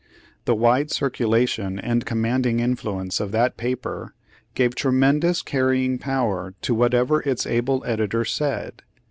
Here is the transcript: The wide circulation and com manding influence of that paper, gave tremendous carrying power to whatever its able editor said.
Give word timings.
The 0.45 0.55
wide 0.55 0.89
circulation 0.89 1.77
and 1.77 2.07
com 2.07 2.21
manding 2.23 2.59
influence 2.59 3.19
of 3.19 3.31
that 3.33 3.55
paper, 3.55 4.15
gave 4.55 4.73
tremendous 4.73 5.43
carrying 5.43 5.99
power 5.99 6.55
to 6.63 6.73
whatever 6.73 7.21
its 7.21 7.45
able 7.45 7.83
editor 7.85 8.25
said. 8.25 8.81